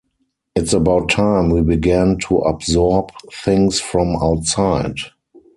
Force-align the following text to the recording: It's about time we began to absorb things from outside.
It's 0.55 0.73
about 0.73 1.09
time 1.09 1.51
we 1.51 1.61
began 1.61 2.17
to 2.27 2.39
absorb 2.39 3.11
things 3.31 3.79
from 3.79 4.15
outside. 4.15 4.97